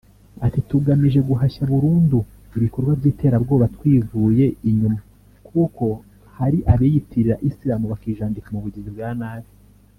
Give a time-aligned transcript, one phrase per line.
[0.45, 2.19] Ati “Tugamije guhashya burundu
[2.57, 4.99] ibikorwa by’iterabwoba twivuye inyuma
[5.47, 5.85] kuko
[6.37, 9.49] hari abiyitirira Islam bakijandika mu bugizi bwa nabi